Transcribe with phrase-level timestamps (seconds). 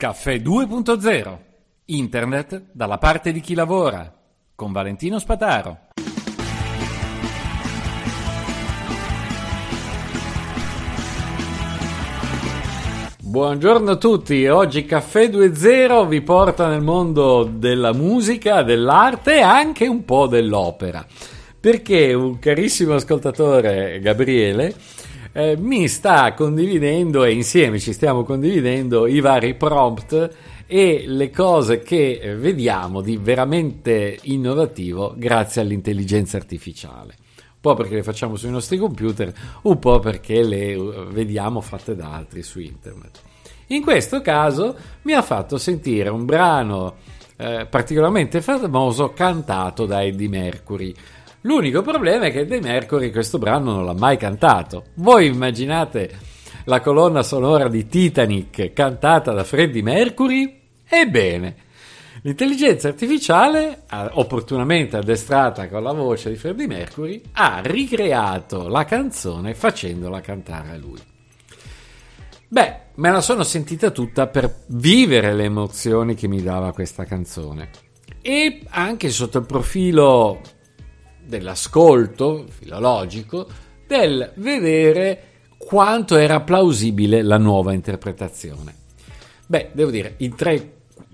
[0.00, 1.38] Caffè 2.0
[1.84, 4.10] Internet dalla parte di chi lavora
[4.54, 5.88] con Valentino Spataro.
[13.18, 19.86] Buongiorno a tutti, oggi Caffè 2.0 vi porta nel mondo della musica, dell'arte e anche
[19.86, 21.04] un po' dell'opera.
[21.60, 24.74] Perché un carissimo ascoltatore, Gabriele,
[25.32, 30.30] eh, mi sta condividendo e insieme ci stiamo condividendo i vari prompt
[30.66, 37.16] e le cose che vediamo di veramente innovativo grazie all'intelligenza artificiale.
[37.36, 41.94] Un po' perché le facciamo sui nostri computer, un po' perché le eh, vediamo fatte
[41.94, 43.20] da altri su internet.
[43.68, 46.96] In questo caso mi ha fatto sentire un brano
[47.36, 50.94] eh, particolarmente famoso cantato da Eddie Mercury
[51.42, 54.84] L'unico problema è che De Mercury questo brano non l'ha mai cantato.
[54.96, 56.10] Voi immaginate
[56.64, 60.60] la colonna sonora di Titanic cantata da Freddie Mercury?
[60.86, 61.56] Ebbene,
[62.22, 70.20] l'intelligenza artificiale, opportunamente addestrata con la voce di Freddie Mercury, ha ricreato la canzone facendola
[70.20, 71.00] cantare a lui.
[72.48, 77.70] Beh, me la sono sentita tutta per vivere le emozioni che mi dava questa canzone.
[78.20, 80.42] E anche sotto il profilo
[81.30, 83.46] dell'ascolto filologico,
[83.86, 88.74] del vedere quanto era plausibile la nuova interpretazione.
[89.46, 90.72] Beh, devo dire, in tre,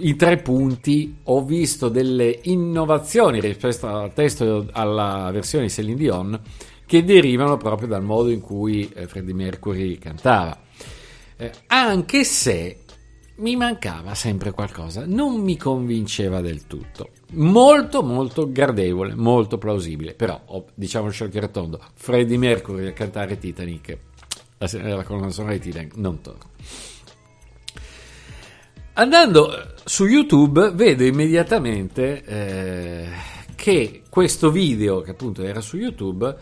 [0.00, 6.40] in tre punti ho visto delle innovazioni rispetto al testo alla versione di Celine Dion
[6.84, 10.58] che derivano proprio dal modo in cui eh, Freddie Mercury cantava.
[11.36, 12.78] Eh, anche se
[13.38, 17.10] mi mancava sempre qualcosa, non mi convinceva del tutto.
[17.32, 23.98] Molto, molto gradevole, molto plausibile, però oh, diciamo il tondo, Freddie Mercury a cantare Titanic,
[24.58, 26.44] la, la colonna sonora di Titanic, non torna.
[28.94, 33.08] Andando eh, su YouTube vedo immediatamente eh,
[33.54, 36.36] che questo video, che appunto era su YouTube,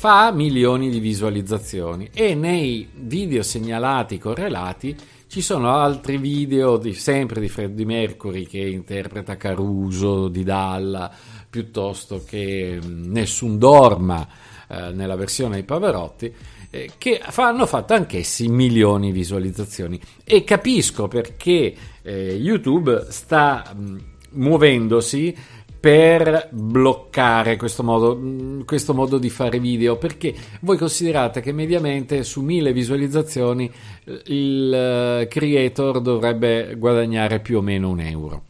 [0.00, 4.96] fa milioni di visualizzazioni e nei video segnalati correlati
[5.30, 11.08] ci sono altri video di, sempre di Freddie Mercury che interpreta Caruso di Dalla
[11.48, 14.26] piuttosto che Nessun Dorma
[14.66, 16.34] eh, nella versione di Pavarotti
[16.68, 20.00] eh, che hanno fatto anch'essi milioni di visualizzazioni.
[20.24, 23.98] E capisco perché eh, YouTube sta mh,
[24.30, 25.36] muovendosi
[25.80, 32.22] per bloccare questo modo, mm, questo modo, di fare video perché voi considerate che mediamente
[32.22, 33.72] su mille visualizzazioni
[34.04, 38.44] eh, il eh, creator dovrebbe guadagnare più o meno un euro.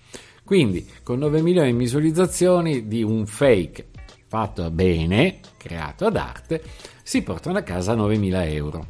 [0.44, 3.86] Quindi con 9 milioni di visualizzazioni di un fake
[4.26, 6.62] fatto bene creato ad arte
[7.04, 8.86] si portano a casa 9.000 euro.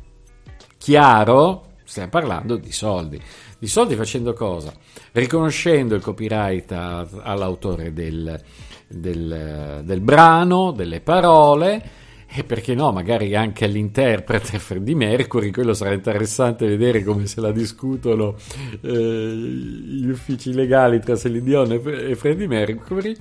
[0.78, 3.20] Chiaro stiamo parlando di soldi
[3.58, 4.72] di soldi facendo cosa?
[5.12, 8.40] Riconoscendo il copyright a, all'autore del,
[8.88, 15.92] del, del brano, delle parole e perché no, magari anche all'interprete Freddie Mercury, quello sarà
[15.92, 18.36] interessante vedere come se la discutono
[18.80, 23.14] eh, gli uffici legali tra Celine Dion e Freddie Mercury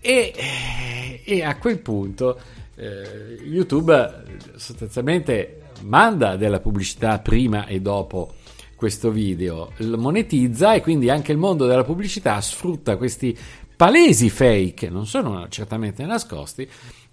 [0.00, 2.38] e, e a quel punto
[2.76, 8.34] eh, YouTube sostanzialmente manda della pubblicità prima e dopo
[8.76, 13.36] questo video, monetizza e quindi anche il mondo della pubblicità sfrutta questi
[13.76, 16.68] palesi fake, non sono certamente nascosti,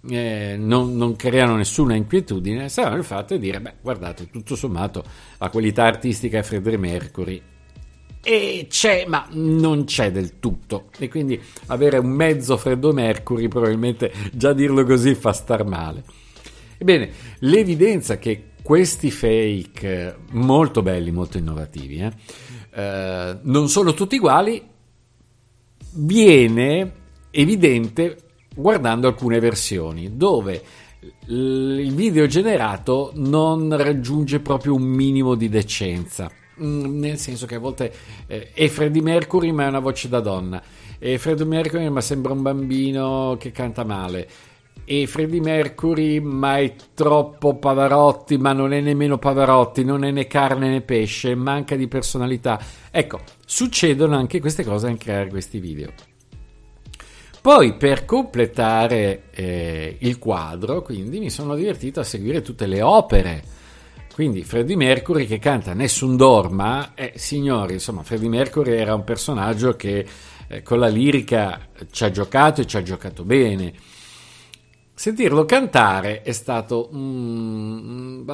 [0.08, 5.04] eh, non, non, creano nessuna inquietudine, sarà il fatto di dire, beh, guardate, tutto sommato
[5.38, 7.42] la qualità artistica è Freddie Mercury
[8.28, 10.86] e c'è, ma non c'è del tutto.
[10.98, 16.02] E quindi avere un mezzo Freddo Mercury, probabilmente già dirlo così fa star male.
[16.76, 22.12] Ebbene, l'evidenza che questi fake molto belli, molto innovativi, eh,
[22.74, 24.60] eh, non sono tutti uguali,
[25.92, 26.92] viene
[27.30, 28.16] evidente
[28.52, 30.60] guardando alcune versioni dove
[31.28, 36.28] il video generato non raggiunge proprio un minimo di decenza.
[36.60, 37.92] Mm, nel senso che a volte
[38.26, 40.60] eh, è Freddie Mercury ma è una voce da donna.
[40.98, 44.28] E Freddie Mercury ma sembra un bambino che canta male
[44.88, 50.28] e Freddie Mercury ma è troppo Pavarotti ma non è nemmeno Pavarotti non è né
[50.28, 52.58] carne né pesce manca di personalità.
[52.92, 55.92] Ecco succedono anche queste cose a creare questi video.
[57.42, 63.42] Poi per completare eh, il quadro quindi mi sono divertito a seguire tutte le opere.
[64.14, 69.74] Quindi Freddie Mercury che canta Nessun Dorma eh, signori insomma Freddie Mercury era un personaggio
[69.74, 70.06] che
[70.46, 73.72] eh, con la lirica ci ha giocato e ci ha giocato bene
[74.96, 78.28] sentirlo cantare è stato mm,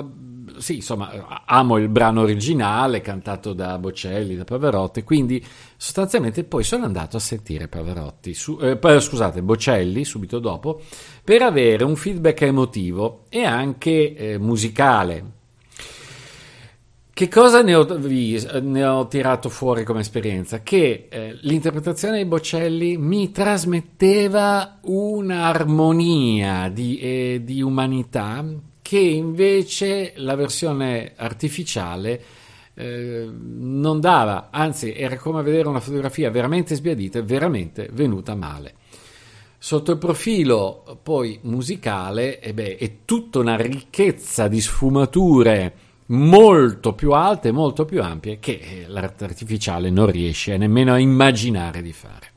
[0.58, 5.44] sì, insomma, amo il brano originale cantato da Bocelli, da Pavarotti, quindi
[5.76, 10.80] sostanzialmente poi sono andato a sentire Pavarotti, su, eh, scusate, Bocelli subito dopo,
[11.24, 15.40] per avere un feedback emotivo e anche eh, musicale.
[17.22, 20.60] Che cosa ne ho, ne ho, tirato fuori come esperienza?
[20.64, 28.44] Che eh, l'interpretazione di Bocelli mi trasmetteva un'armonia di, eh, di umanità
[28.82, 32.20] che invece la versione artificiale
[32.74, 38.74] eh, non dava, anzi era come vedere una fotografia veramente sbiadita e veramente venuta male.
[39.58, 47.12] Sotto il profilo poi musicale eh beh, è tutta una ricchezza di sfumature molto più
[47.12, 52.30] alte, molto più ampie che eh, l'arte artificiale non riesce nemmeno a immaginare di fare.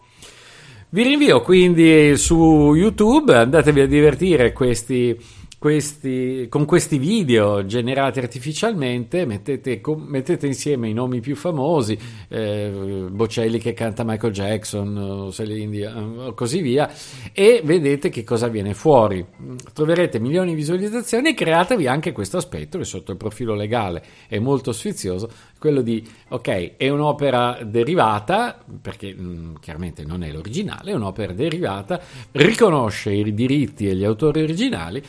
[0.89, 5.17] Vi rinvio quindi su YouTube, andatevi a divertire questi
[5.65, 11.97] questi, con questi video generati artificialmente mettete, mettete, insieme i nomi più famosi,
[12.27, 16.87] eh, Bocelli che canta Michael Jackson, Celine così via,
[17.33, 19.25] e vedete che cosa viene fuori.
[19.73, 24.37] Troverete milioni di visualizzazioni e createvi anche questo aspetto che sotto il profilo legale è
[24.37, 30.91] molto sfizioso, quello di, ok, è un'opera derivata, perché mh, mm, chiaramente non è l'originale,
[30.91, 31.99] è un'opera derivata,
[32.33, 35.01] riconosce i diritti e gli autori originali,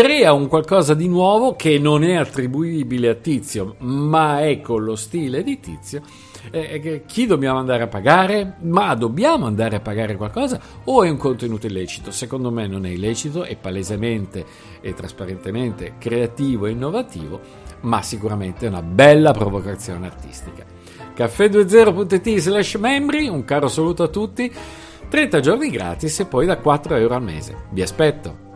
[0.00, 4.94] crea un qualcosa di nuovo che non è attribuibile a Tizio, ma è con lo
[4.94, 6.02] stile di Tizio.
[6.52, 8.58] Eh, chi dobbiamo andare a pagare?
[8.60, 12.12] Ma dobbiamo andare a pagare qualcosa o è un contenuto illecito?
[12.12, 14.46] Secondo me non è illecito, è palesemente
[14.80, 17.40] e trasparentemente creativo e innovativo,
[17.80, 20.64] ma sicuramente è una bella provocazione artistica.
[21.16, 24.48] Caffè20.it slash membri, un caro saluto a tutti,
[25.08, 27.64] 30 giorni gratis e poi da 4 euro al mese.
[27.70, 28.46] Vi aspetto!